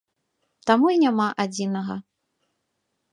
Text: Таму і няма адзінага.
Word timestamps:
Таму 0.69 0.87
і 0.95 1.01
няма 1.03 1.27
адзінага. 1.43 1.95